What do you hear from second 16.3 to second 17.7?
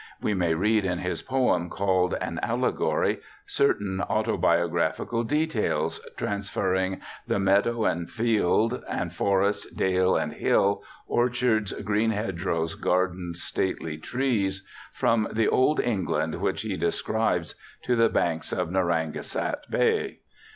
which he describes